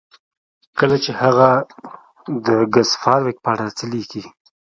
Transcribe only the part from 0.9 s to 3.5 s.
چې هغه د ګس فارویک په